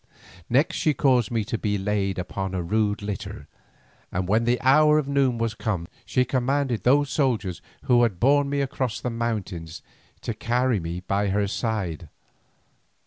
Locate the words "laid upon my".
1.77-2.57